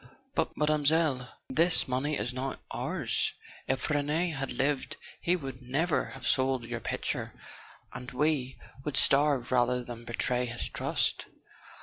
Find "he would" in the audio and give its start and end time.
5.21-5.61